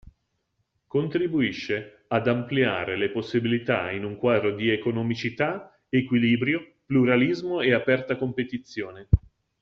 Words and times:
Contribuisce 0.87 2.05
ad 2.07 2.27
ampliare 2.27 2.95
le 2.97 3.11
possibilità 3.11 3.91
in 3.91 4.03
un 4.03 4.17
quadro 4.17 4.55
di 4.55 4.71
economicità, 4.71 5.79
equilibrio, 5.89 6.77
pluralismo 6.87 7.61
e 7.61 7.71
aperta 7.73 8.15
competizione. 8.15 9.07